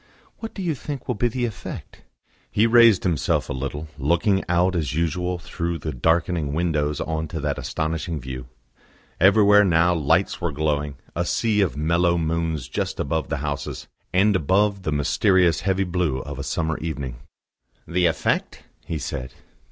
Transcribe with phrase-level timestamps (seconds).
[0.39, 2.01] "What do you think will be the effect?"
[2.49, 7.39] He raised himself a little, looking out as usual through the darkening windows on to
[7.41, 8.47] that astonishing view.
[9.19, 14.35] Everywhere now lights were glowing, a sea of mellow moons just above the houses, and
[14.35, 17.17] above the mysterious heavy blue of a summer evening.
[17.87, 19.33] "The effect?" he said.